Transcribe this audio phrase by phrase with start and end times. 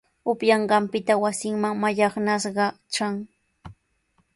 [0.31, 3.15] Upyanqanpita wasinman mallaqnashqa tran.